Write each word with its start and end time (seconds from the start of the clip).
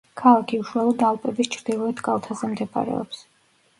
ქალაქი 0.19 0.57
უშუალოდ 0.61 1.03
ალპების 1.09 1.51
ჩრდილოეთ 1.57 2.01
კალთაზე 2.09 2.51
მდებარეობს. 2.55 3.21